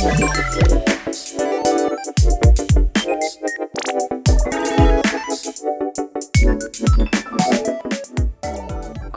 [0.00, 0.06] こ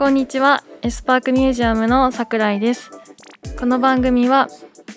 [0.08, 0.62] んにちは。
[0.82, 2.90] エスパークミュージアムの桜井です。
[3.58, 4.48] この番組は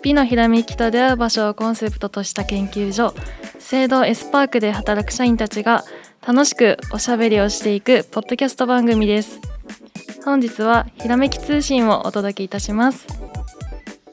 [0.04, 3.14] 美のひらめきと出会う場所をコンセプトとした研究所
[3.58, 5.86] 聖堂エスパークで働く社員たちが
[6.28, 9.40] 楽しくおしゃべりをしていくポッドキャスト番組です。
[10.26, 13.08] 本日はひらめき通信をお届けいたします。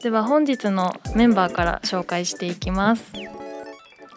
[0.01, 3.11] では本日のメンバーから紹介していきます。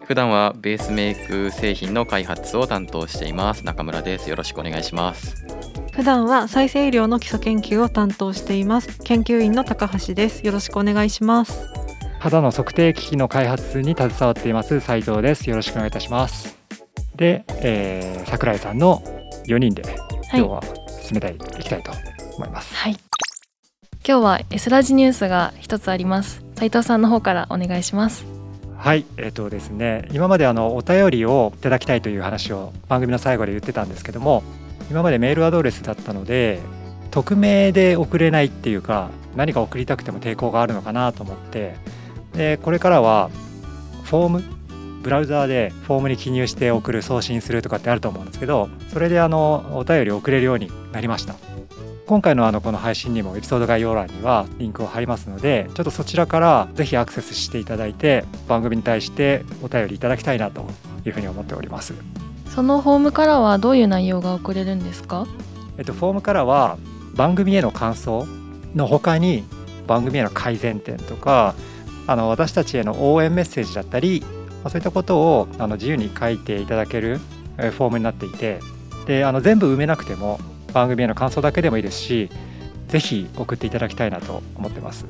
[0.04, 3.64] 普段はベースメイク製品の開発を担当しています。
[3.64, 4.30] 中村です。
[4.30, 5.44] よろしくお願いします。
[5.92, 8.98] 普段は再生医療の基礎研究を担当しています。
[9.02, 10.46] 研究員の高橋です。
[10.46, 11.68] よろしくお願いします。
[12.20, 14.80] 肌の測定機器の開発に携わっています。
[14.80, 15.50] 斉藤です。
[15.50, 16.58] よろしくお願いいたします。
[17.16, 19.02] で、えー、桜井さんの
[19.46, 19.82] 4人で
[20.32, 20.62] 今日は
[21.02, 21.92] 進めたい、い、きたいと
[22.36, 22.74] 思います。
[22.74, 23.07] はい
[24.08, 26.42] 今日は S ラジニュースが一つあります。
[26.54, 28.24] 斉藤さんの方からお願いします。
[28.78, 34.42] はいえっ、ー、とですね今まであのお便りをいただきたいという話を番組の最後で言ってたんですけども
[34.90, 36.58] 今までメールアドレスだったので
[37.10, 41.76] 匿名で送れないっていうか何か送りたくても抵抗があるのかなと思って
[42.32, 43.28] でこれからは
[44.04, 44.44] フォーム
[45.02, 51.57] ブラウザーでフォームに記入して送る送信するとかってあると思うんですけどそれであのお便り送れるようになりました。
[52.08, 60.64] 今回のあのこの配信にもエピソード概要欄にはリンクを貼りますのでちょっとそちらからぜひアクセスしていただいて番組に対してお便りいただきたいなと
[61.04, 61.92] いうふうに思っております。
[62.46, 65.26] そのフォームからはどういう内容が送れるんですか？
[65.76, 66.78] えっとフォームからは
[67.14, 68.26] 番組への感想
[68.74, 69.44] の他に
[69.86, 71.54] 番組への改善点とか
[72.06, 74.22] あの私たちへの応援メッセージだったり、
[74.64, 78.60] まあ、そういったことをあの自由に書いていただけるフォームになっていて
[79.06, 80.40] であの全部埋めなくても
[80.72, 82.30] 番組への感想だけでもいいですし
[82.88, 85.04] ぜひ送っていただきたいなと思ってます。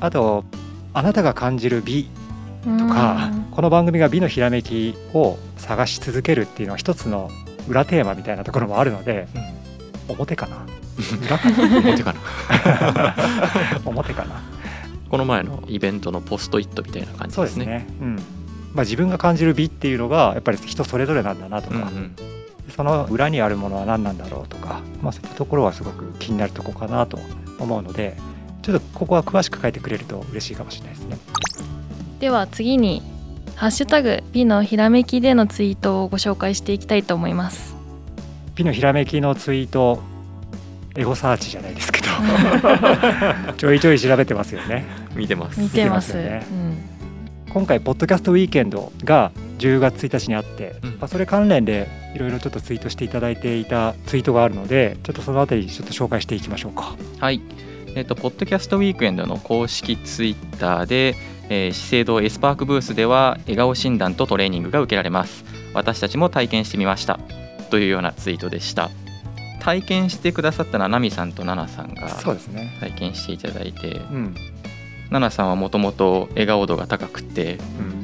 [0.00, 0.44] あと
[0.92, 2.08] あなたが感じる美
[2.62, 7.30] とかこの番組が美のひらめきを探し続けるっていうのは一つの
[7.68, 9.28] 裏テーマみたいなところもあるので、
[10.08, 10.66] うん、表かな？
[11.26, 11.78] 裏かな？
[11.78, 13.16] 表かな？
[13.84, 14.42] 表かな？
[15.08, 17.64] この前のイベントのポストイットみたいな感じですね。
[17.64, 17.86] すね。
[18.00, 18.16] うん。
[18.74, 22.16] まあ、自分が感じる美っていうのがやっぱり人それぞれなんだなとか、うんうん、
[22.74, 27.18] その裏にあるものは何なんだろうとか、まあ、そういったところはすごく気になるとこかなと
[27.58, 28.16] 思うので
[28.62, 31.18] ちょっとここは詳しく書いてくれると嬉しいかもしれないですね。
[32.18, 33.02] では次に
[33.54, 37.76] ハッシュタグ美のひらめきでのツイートをご紹介していきたいと思います。
[38.56, 40.02] 美のひらめきのツイート
[40.96, 42.06] エゴサーチじゃないですけど。
[43.56, 44.84] ちょいちょい調べてますよね。
[45.14, 45.60] 見てます。
[45.60, 46.14] 見てます。
[46.14, 46.44] ね、
[47.46, 49.30] うん、今回ポッドキャストウィーケンドが
[49.64, 56.94] 10月1日にあって、うん、まあ、それ関連でいろいろちょっとツイートしていただいていたツイートがあるのでちょっとそのあたりちょっと紹介していきましょうか。
[57.18, 57.40] はい。
[57.96, 61.14] えっ、ー、とポッドキャストウィークエンドの公式ツイッターで
[61.48, 65.44] えー、資生堂エスパークブースでは笑顔診断とトレーニングが受けられます。
[65.74, 67.20] 私たちも体験してみました。
[67.70, 68.90] というようなツイートでした。
[69.60, 74.34] 体験してくださったのはナミさんとナナさんが体験していただいて、ねうん、
[75.10, 78.03] ナナさんはもともと笑顔度が高くて、うん、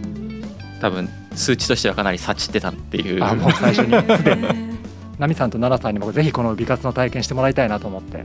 [0.80, 3.22] 多分数値としてはかなり察知ってたっていう。
[3.22, 3.94] あもう最初に。
[4.16, 4.70] すでに
[5.18, 8.24] ナミさんとナナさんにもぜひこの美活の体験してもらいたいなと思って。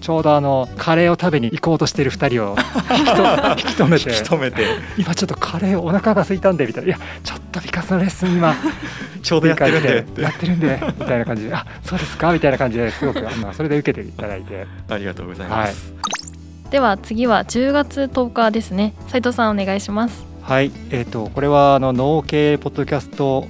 [0.00, 2.56] ちょうどあのカレーを食べに行こうとしてる2人を
[3.56, 4.10] 引き止めて。
[4.10, 4.66] 引き止めて。
[4.98, 6.88] 今ちょっとカレーお腹が空いたんでみたいな。
[6.88, 8.54] いやちょっと美活のレッスン今。
[9.22, 10.22] ちょうどやってるんで。
[10.22, 11.54] やってるんでみたいな感じで。
[11.54, 12.90] あそうですかみたいな感じで。
[12.90, 14.66] すごくまあそれで受けていただいて。
[14.88, 18.94] ありがとうございます、はい、では次は10月10日ですね。
[19.06, 23.46] 斉藤さんお願いしますはいえっ、ー、とこれはあの農系ポッドキャスト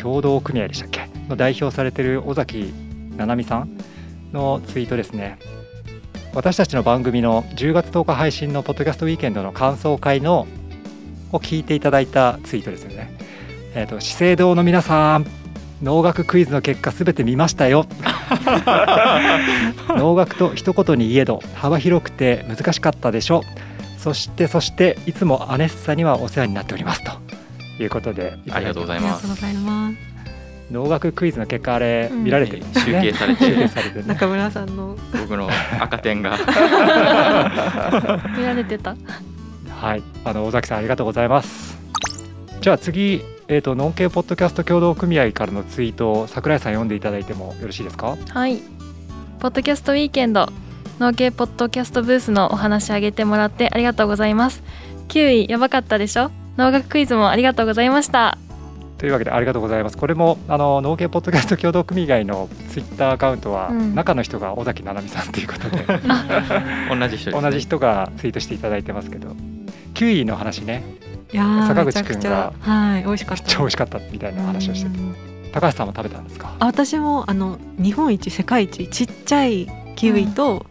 [0.00, 1.08] 共同組合でしたっけ？
[1.28, 2.72] の代表されてる尾崎
[3.16, 3.76] 七海さん
[4.32, 5.38] のツイートですね。
[6.34, 10.46] 私たちの番組の10月10日配信のポッドキャストウィーケンドの感想会の
[11.32, 13.12] を聞いていただいたツイートですよね。
[13.74, 15.26] えっ、ー、と資生堂の皆さん
[15.82, 17.86] 農学クイズの結果すべて見ましたよ。
[19.88, 23.42] 農学と一言に言えど幅広くて難しかったでしょ
[23.98, 27.12] そしてそしていつもアネッサにはお世話になっておりますと。
[27.80, 29.26] いうことでありがとうございます。
[30.72, 33.70] 農学クイズの結果あれ見られてる、ね、集計されてね、
[34.06, 35.48] 中村さんの僕の
[35.80, 36.36] 赤点が。
[38.36, 38.96] 見られてた。
[39.80, 40.02] はい。
[40.24, 41.78] あの尾崎さんありがとうございます。
[42.60, 48.14] じゃあ次えーと、ノンケポッドキャスト協同組合からのツイートを桜井さん読んでいただいてもよろしいですか？
[48.30, 48.58] はい。
[49.38, 50.50] ポッドキャストウィーケンド
[50.98, 54.62] 農系ポッドキャストブースのお話あげてもらってありがとうございます。
[55.08, 56.30] 9位やばかったでしょ？
[56.56, 58.36] 農学クイズもありがとうございました。
[58.98, 59.96] というわけでありがとうございます。
[59.96, 65.84] これもあの農系ポッドキャスト協同組以外のツイッターアカウントは、うん、中の人が尾崎七海さんということで。
[66.90, 69.36] 同じ人、ね、同じ人がツイートしていただいてますけど、
[69.94, 70.82] キウイの話ね。
[71.32, 73.42] いやー坂口くんがゃはい美味しかった。
[73.44, 74.98] めっちゃ美味しかったみたいな話をしてて。
[74.98, 75.14] うん。
[75.52, 76.50] 高橋さんも食べたんですか？
[76.58, 80.66] あ私もあの日本一世界一ちっちゃいキウイと、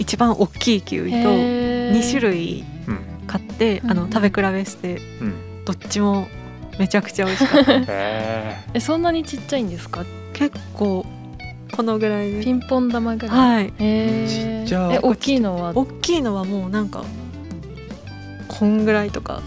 [0.00, 1.92] 一番大きいキウイとへー。
[1.92, 2.98] 2種類うん。
[3.28, 5.64] 買って、あのうん食べ比べしてうん。
[5.64, 6.26] どっちも
[6.78, 7.72] めちゃくちゃ美味しかった。
[7.86, 10.04] へえそんなにちっちゃいんですか？
[10.32, 11.06] 結構
[11.76, 12.42] このぐらいで。
[12.42, 13.72] ピンポン玉ぐらい、はい。
[13.78, 15.72] へちーっちゃえ大きいのは？
[15.74, 17.04] 大きいのはもうなんか
[18.48, 19.42] こんぐらいとか。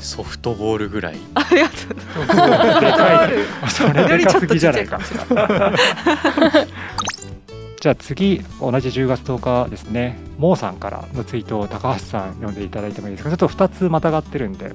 [0.00, 1.16] ソフトボールぐらい。
[1.34, 1.74] ありがと
[2.20, 2.24] う。
[2.24, 3.70] ー でかい。
[3.70, 6.66] それよりちょっとでかすぎじゃないかもしれない
[7.80, 10.18] じゃあ次同じ10月10日ですね。
[10.38, 13.30] モーさんからのツイートを高橋さん読んでいただいてもいいですか？
[13.30, 14.72] ちょっと2つまたがってるんで。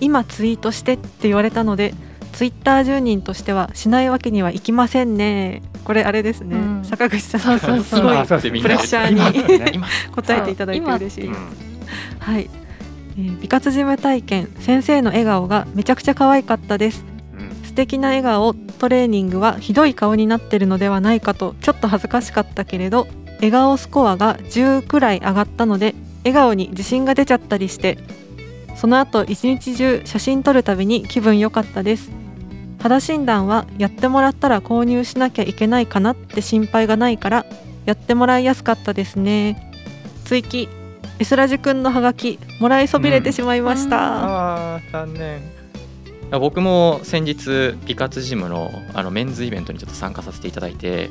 [0.00, 1.92] 今ツイートしてって言われたので
[2.32, 5.62] ツイッター住人としてはしないわけにはいきませんね。
[5.84, 6.84] これあれですね、うん。
[6.84, 7.40] 坂口さん。
[7.42, 7.84] そうそうそう。
[7.84, 9.72] すごいプレッシャーにね。
[9.74, 9.86] 今。
[10.16, 11.26] 答えていただいて嬉しい。
[11.26, 11.70] うんです
[12.20, 12.48] はい、
[13.18, 17.04] えー美活事務体験先生の笑顔がめちゃくちゃ可愛かったです。
[17.38, 17.66] うん。
[17.66, 23.06] 素敵な笑顔トレーニングはひどい顔になってるのではないかとちょっと恥ずかしかったけれど
[23.36, 25.94] 笑顔スコアが10くらい上がったので
[26.24, 27.98] 笑顔に自信が出ちゃったりして
[28.76, 32.10] その後一日中写真撮るたびに気分良かったです。
[32.82, 37.44] 肌診断はやってもらったら購入しなきゃいけないかなって心配がないから
[37.84, 39.70] やってもらいやすかったですね。
[40.24, 40.70] 追記
[41.18, 45.59] エスラジくんのハガキもらいそびれてしまいました、あ残念。
[46.38, 51.10] 僕も先日美活ジムのあのメンズイベントにちょっと参加させていただいて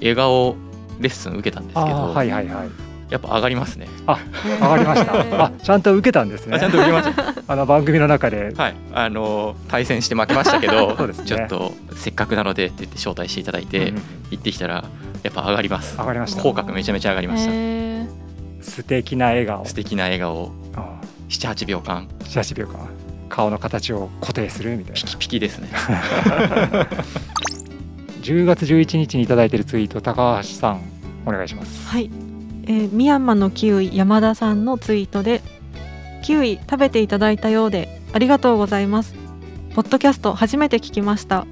[0.00, 0.56] 笑顔
[1.00, 2.68] レッスン受けたんですけあど、ーはいはいはい。
[3.10, 3.88] やっぱ上がりますね。
[4.06, 5.12] 上がりました。
[5.44, 6.56] あちゃんと受けたんですね。
[6.56, 7.34] あちゃんと受けました。
[7.46, 8.52] あの番組の中で。
[8.56, 8.74] はい。
[8.94, 11.26] あの対戦して負けましたけど そうですね。
[11.26, 14.84] ちょっとせっかくなのでって言って招待していただいて、うん行ってきたら
[15.22, 15.94] やっぱ上がります。
[15.98, 16.40] 上がりました。
[16.42, 17.50] 口角めちゃめちゃ上がりました。
[17.52, 18.06] へ
[18.62, 19.66] 素敵な笑顔。
[19.66, 20.52] 素敵な笑顔。
[20.74, 20.94] あ
[21.28, 22.06] 78秒間。
[22.24, 22.88] ー78秒間
[23.32, 25.00] 顔の形を固定するみたいな。
[25.00, 25.70] ピキピキですね。
[28.20, 30.82] 10月11日にいただいているツイート高橋さん
[31.24, 31.88] お願いします。
[31.88, 32.10] はい、
[32.64, 35.40] えー、ミヤンマのキウイ山田さんのツイートで
[36.22, 39.14] キウイ食べていただいたようでありがとうございます。
[39.74, 41.46] ポッドキャスト初めて聞きました。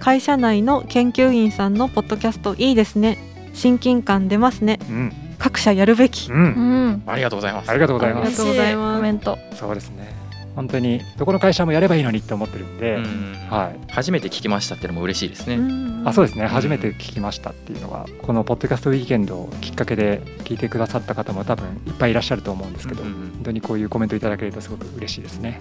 [0.00, 3.16] 会社内の研究員さんのポッドキャストいいですね。
[3.54, 4.80] 親近感出ますね。
[4.90, 5.12] うん。
[5.38, 6.32] 各社やるべき。
[6.32, 6.88] うーうん。
[6.88, 7.70] んありがとうございます。
[7.70, 8.26] ありがとうございます。
[8.26, 8.96] ありがとうございます。
[8.96, 9.38] 嬉しコメント。
[9.54, 10.21] そうですね
[10.54, 13.92] 本当にどこの会社もやればいいのにって思ってるんで、うんはい。
[13.92, 15.58] 初めて聞きましたっていうのも嬉しいですね、
[16.04, 25.60] あそうですね、ん初めて聞きましたっていうのはこのポッドキャストウィーケンドをきっかけで聞いてくださった方も多分いっぱいいらっしゃると思うんですけど、うんうん本当にこういうコメントいただけるとすごく嬉しいですね。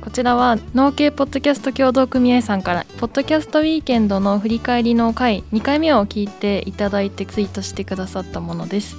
[0.00, 8.96] こちらは農系ポッドキャスト協同組合さんからポッドキャストウィーケンドの振り返りの回2回目を聞いていただいてツイートしてくださったものです。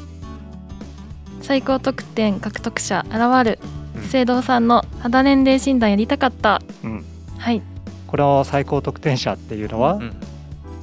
[1.42, 3.60] 最高得点獲得者現る。
[3.80, 6.62] うん資生堂さんの肌年齢診断やりたかった。
[6.84, 7.04] うん。
[7.38, 7.62] はい。
[8.07, 9.96] この最高得点者っていうのは？
[9.96, 10.13] うん。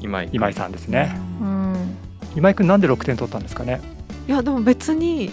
[0.01, 1.97] 今井今井さんですね、うん。
[2.35, 3.81] 今井くんなんで6点取ったんですかね？
[4.27, 5.31] いやでも別に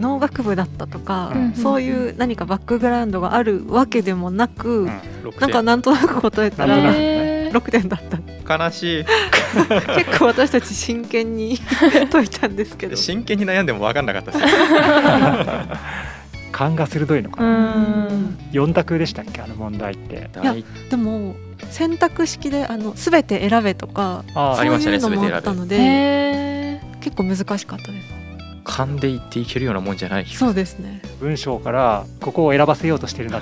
[0.00, 4.88] 農学部だったとか、うんそういう何かバックグラウンドがあるわけでもなく、うん。
[5.22, 7.56] 6なんかなんとなく答えたらくねへー。
[7.56, 8.18] 6点だった。
[8.64, 9.04] 悲しい。
[9.96, 11.58] 結構私たち真剣に
[12.10, 12.96] 解いたんですけど。
[12.96, 14.44] 真剣に悩んでも分かんなかったです
[16.52, 17.74] 勘が鋭いのかうな、
[18.06, 18.38] ん。
[18.52, 19.40] 4択でしたっけ？
[19.42, 20.30] あの問題って。
[20.42, 20.54] いや
[20.90, 21.34] でも
[21.70, 28.22] 選択式であの全て選べとかあそうありましたねいうのもあったのでへ結構難しかったです。
[28.64, 31.02] 勘で言っていけるようなもんじゃないそうですね。
[31.20, 33.38] 文章からここを選ばせようとしてるんだ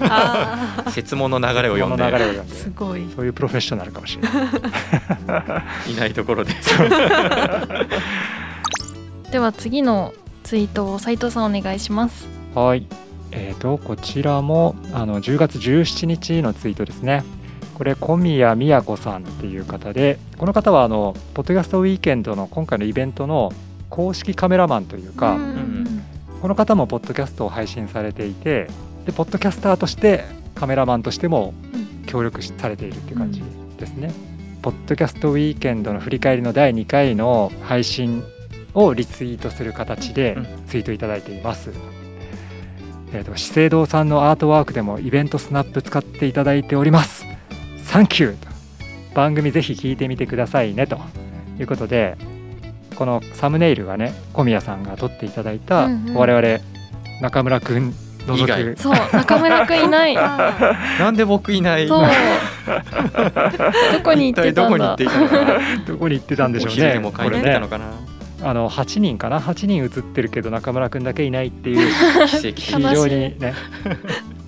[0.88, 2.54] っ 説問の流れを読んで。
[2.54, 3.06] すごい。
[3.14, 4.28] そういうプロフェッショナルかもしれな
[5.88, 5.92] い。
[5.92, 6.52] いないところで。
[9.30, 12.26] では次のツイートを斉藤さんお願いします。
[12.54, 12.86] はい。
[13.32, 17.24] えー、とこちらもあの10月17日のツイートですね。
[17.74, 23.52] これ小宮宮子さんっていう方でこの方はあのポッドキャストウィーケンドの今回のイベントの
[23.88, 25.42] 公式カメラマンというか、うん
[25.84, 26.04] ん
[26.42, 28.68] この方もポッドキャストを配信されていて
[29.06, 31.54] でポッドキャスターとしてカメラマンとしても
[32.06, 33.42] 協力しされているっていう感じ
[33.78, 34.12] ですね。
[34.62, 38.22] ポッドキャストウィーケンドの振り返りの第2回の配信
[38.74, 41.72] をリツイートする形でうんツイートいただいています。
[43.12, 47.26] えー、と資生堂さんのアートワークでもイベントスナップ使っていただいております。
[47.84, 48.48] サンキューと。
[49.14, 50.98] 番組ぜひ聞いてみてくださいねと。
[51.58, 52.16] いうことで
[52.94, 56.14] このサムネイルがね小宮さんが撮っていただいたうんうん。
[56.14, 56.64] 我々
[57.20, 57.92] 中村くん
[58.26, 58.64] 除以外。
[58.76, 60.16] くそう中村くんいない。
[60.16, 61.88] あ なんで僕いない？
[61.88, 62.06] そう。
[63.92, 65.58] どこに行って一体どこに行ったんだ？
[65.86, 67.86] どこに行ってたんでしょうねお昼でも買いに行ったのこかな、
[68.42, 71.92] あの8人かな？8人写ってるけど中村くんだけいないっていう
[72.28, 72.60] 奇跡。
[72.60, 73.54] 非常にね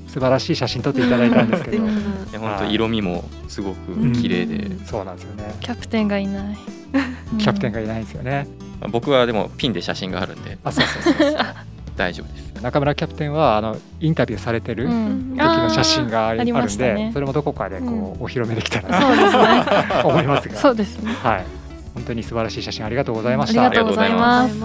[0.08, 1.84] 素晴らしい写真撮っていただいたんですけど。
[1.84, 5.54] うん本当色味もすごく綺麗で、そうなんですよね。
[5.60, 6.58] キャプテンがいない。
[7.38, 7.78] キャプテンが。
[7.78, 8.48] がいないんですよね。
[8.90, 10.58] 僕はでもピンで写真があるんで。
[10.64, 11.36] あそうそうそう
[11.96, 12.62] 大丈夫です。
[12.62, 15.36] 中村キャプテンはあのインタビューされてるうん。
[15.36, 16.52] 時の写真がある,、んで、
[16.94, 17.10] ね。
[17.12, 19.30] それもどこかでこう、お披露目できたらそうですね。
[19.32, 20.56] なと思いますが。
[20.56, 21.12] そうですね。
[21.22, 21.61] はい
[21.94, 24.56] 本当に素晴らしい写真ありがとうございましたありがとうございます。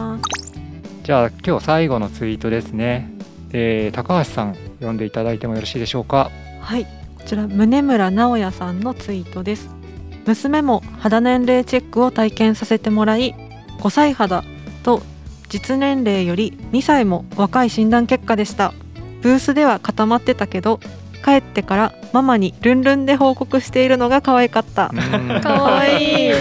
[1.03, 3.09] じゃあ今日最後のツイートですね、
[3.53, 6.29] えー高橋さん読んでいただいてもよろしいでしょうか？
[6.61, 6.89] はい、こ
[7.25, 9.69] ちら宗村直也さんのツイートです。
[10.25, 13.33] 娘も肌年齢チェックを体験させてもらい、
[13.79, 14.43] 5歳肌
[14.83, 15.01] と
[15.47, 18.73] 実年齢より2歳も若い診断結果でした。
[19.21, 20.81] ブースでは固まってたけど、
[21.23, 24.91] 帰ってからママにルンルンで報告しているのが可愛かった。
[25.41, 26.33] かわいい。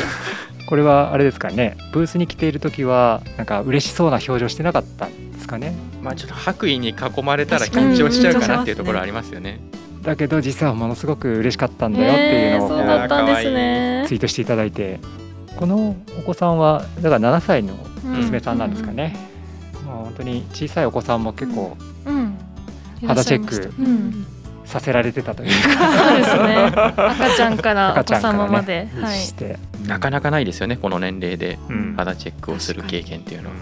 [0.66, 1.76] これはあれですかね。
[1.92, 5.74] ブースに来ている時はなんか嬉しそうな表情してなかったんですかね。
[6.02, 9.60] まあちょっと白衣に囲まれたら緊張しちゃうかなっていうところありますよね。
[10.02, 14.04] だけど実はものすごく嬉しかったんだよっていうのをそうだったんですね。
[14.06, 14.14] ツ。
[14.14, 15.00] イートしていただいて。
[15.56, 19.16] このお子さんはだから7歳の娘さんなんですかね、
[19.86, 22.38] もう本当に小さいお子さんも結構うん。
[23.06, 23.72] 肌チェック
[24.66, 25.58] させられてたというそ
[26.14, 26.64] うですね。
[26.74, 28.88] 赤ちゃんからお赤ち子様まで。
[29.00, 29.18] はい。
[29.18, 33.54] して、なかなかないですよねこの年齢でうん肌チェックをする経験っていうのは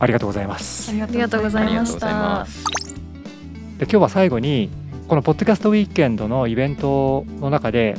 [0.00, 2.46] ありがとうございますありがとうございましありがとうございまた。
[2.46, 2.64] す
[3.78, 4.70] で今日は最後に
[5.08, 7.96] このポッドキャストウィークエンドのイベントの中で、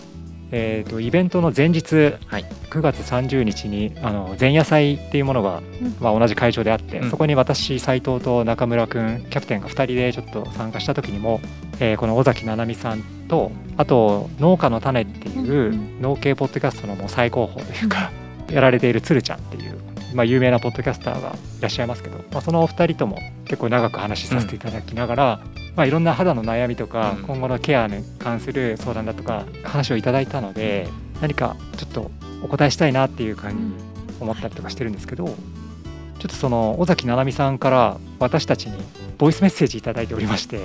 [0.51, 2.45] えー、とイベントの前日、はい。
[2.69, 5.61] 9月30日にあの前夜祭っていうものが、
[5.99, 7.09] まあ、同じ会場であって、うん。
[7.09, 11.41] そこに私斉藤と中村くんキャプテンが2人でちょっと参加した時にも、
[11.79, 18.11] えーこの尾崎七海さんとあと「農家の種」っていううん農系ポッドキャストのもう最高峰というか、
[18.51, 19.74] やられているつるちゃんっていう、
[20.15, 25.39] まあ、有名なポッドキャスターがいらっしゃいますけど、まあ、そのお二人とも結構長く話しさせていただきながら、
[25.75, 30.87] まあ、いろんな肌の悩みとか、うん今後のケアに関する相談だとか話をいただいたので
[31.21, 32.11] 何かちょっと
[32.43, 33.73] お答えしたいなっていう感じに
[34.19, 38.77] 思ったりとかしてるんですけど、ちょっとその尾崎七海さんから私たちに
[39.17, 40.59] ボイスメッセージいただいておりまして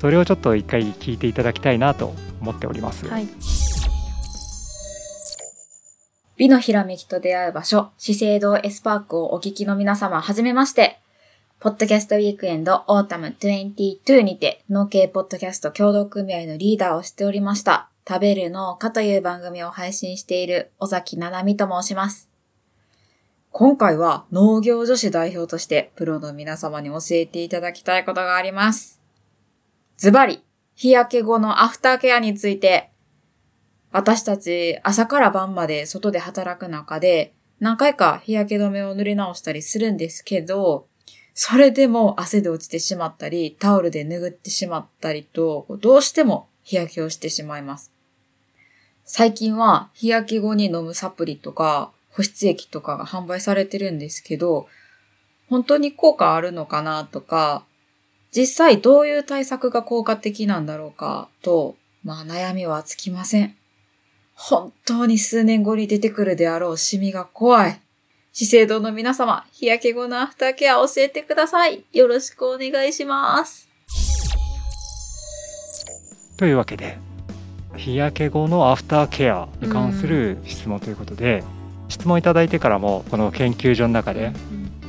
[0.00, 3.06] それをちょっと一回聞いていただきたいなと思っております。
[3.08, 3.28] はい。
[6.36, 10.98] 美のひらめきと出会う場所、資生堂エスパークをお聞きの皆様、はじめまして。
[11.60, 22.28] ポッドキャストウィークエンドオータム22にて、農系ポッドキャスト協同組合のリーダーをしておりました、食べる農家という番組を配信している尾崎七海と申します。
[23.52, 29.00] 今回は農業女子代表としてプロの皆様に教えていただきたいことがあります。
[29.98, 30.42] ズバリ、
[30.74, 32.90] 日焼け後のアフターケアについて
[33.94, 40.88] 私たち朝から晩まで外で働く中で何回か日焼け止めを塗り直したりするんですけど、
[41.32, 47.92] それでも汗で落ちてしまったり、タオルで拭ってしまったりと、どうしても日焼けをしてしまいます。
[49.04, 54.66] 最近は日焼け後に飲むサプリとか保湿液とかが販売されてるんですけど、
[55.48, 57.64] 本当に効果あるのかなとか、
[58.32, 63.54] 実際どういう対策が効果的なんだろうかと、まあ悩みは尽きません。
[64.34, 67.80] 本当に数年後に出てくるであろうシミが怖い。
[68.32, 71.84] 資生堂の皆様、日焼け後のアフターケア教えてください。
[71.92, 73.68] よろしくお願いします。
[76.36, 76.98] というわけで
[77.76, 81.44] 日焼け後のアフターケアに関する質問ということで、
[81.88, 84.32] 質問いただいてからもこの研究所の中で、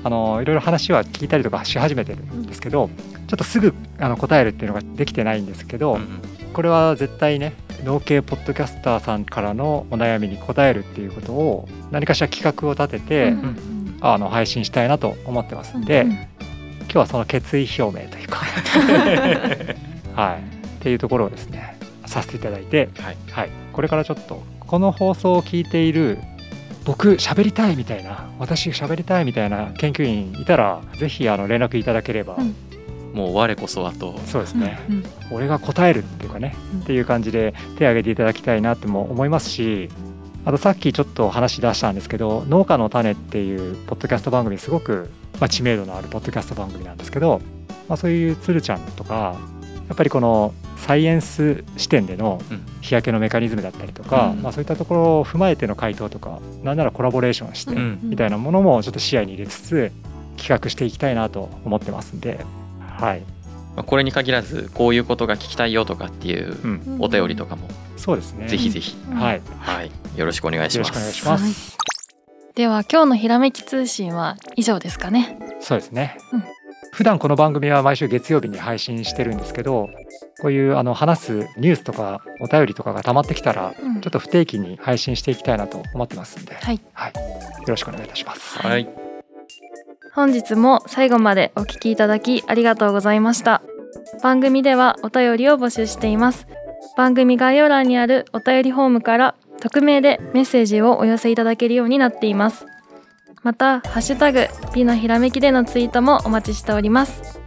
[0.04, 2.90] あのいろいろ話は聞いたりとかし始めてるんですけど、
[3.28, 6.22] ちょっとすぐあの答えるっていうのができてないんですけど、うん
[6.56, 7.54] これは絶対ね
[7.86, 18.46] 農系ポッドキャスターさんからのお悩みに答えるっていうことを何かしら企画を立てて、うんあの配信したいなと思ってますんで、うん今日はその決意表明というか。
[20.16, 20.40] はい。
[20.40, 23.18] っていうところをですねさせていただいて、はい。
[23.32, 26.20] はい、これからちょっとこの放送を聞いている
[26.86, 32.56] 僕喋りたいみたいな私喋りたいみたいな研究員いたらぜひあの連絡いただければ、うん
[33.16, 34.20] もう我こそはと。
[34.26, 36.82] そうですね、うん俺が答えるっていうかね、うん。
[36.82, 39.90] っていう感じで手を挙げていただきたいなっても思いますし
[40.44, 47.42] あとさっきちょっと話し出したんですけど「農家の種」っていうポッドキャスト番組すごく、まあ、知名度のあるポッドキャスト番組なんですけど、
[47.90, 49.36] まあ、そういうつるちゃんとか
[49.88, 52.62] やっぱりこのサイエンス視点でのうん。
[52.82, 54.44] 日焼けのメカニズムだったりとか、うん。
[54.44, 58.00] まあ、そういったところを踏まえての回答とかなんならコラボレーションして、うん。
[58.04, 59.92] みたいなものもちょっと視野に入れつつ
[60.38, 62.40] 企画していきたいなと思ってますんで、
[63.00, 63.22] はい、
[63.76, 68.48] まあこれに限らずこういうことが聞きたいよとかっていううん、お便りとかもそうですね。
[68.48, 69.18] ぜひぜひ、うん。
[69.18, 71.18] はい、はい、よろしくお願いしよろしくお願います。
[71.18, 71.78] します。
[72.56, 75.40] では今日のひらめき通信は以上ですかね。
[75.60, 76.44] そうですね、うん。
[76.94, 79.90] 普段この番組は毎週月曜日に配信してるんですけど
[80.40, 84.02] こういうあの話すニュースとかお便りとかが溜まってきたらうん。
[84.02, 86.76] ちょっと不定期に配信していきたいなと思ってますんで、はい。
[86.76, 86.82] よ
[87.68, 88.60] ろしくお願いいたします。
[88.60, 89.05] はい
[90.16, 93.62] 本日も最後までお聞きいただきありがとうございました。
[94.24, 96.48] 番組ではお便りを募集しています。
[96.96, 102.66] 番組概要欄にあるお便りフォームから匿名でメッセージをお寄せいただけるようになっています。
[103.44, 107.42] またハッシュタグ美のひらめきでのツイートもお待ちしております。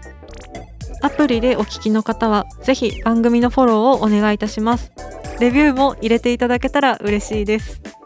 [1.00, 4.92] アプリでお聞きの方はぜひ番組のフォローをお願いいたします。
[5.40, 7.97] レビューも入れていただけたら嬉しいです。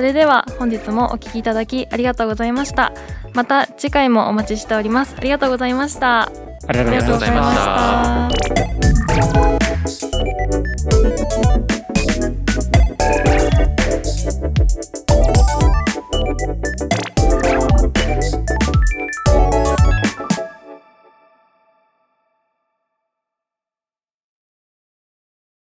[0.00, 2.94] それでは本日もお聞きいただきありがとうございました。
[3.34, 5.14] また次回もお待ちしております。
[5.14, 6.22] ありがとうございました。
[6.22, 8.24] ありがとうございました。
[8.24, 8.80] ありがとうございました。
[9.04, 9.59] ありがとうございました